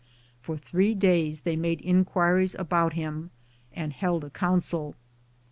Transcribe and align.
For 0.41 0.57
three 0.57 0.95
days 0.95 1.41
they 1.41 1.55
made 1.55 1.79
inquiries 1.81 2.55
about 2.57 2.93
him 2.93 3.29
and 3.71 3.93
held 3.93 4.23
a 4.23 4.31
council. 4.31 4.95